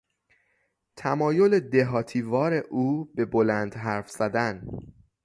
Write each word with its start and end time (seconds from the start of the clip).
تمایل 0.95 1.59
دهاتیوار 1.59 2.53
او 2.53 3.11
به 3.15 3.25
بلند 3.25 3.73
حرف 3.73 4.09
زدن 4.09 4.67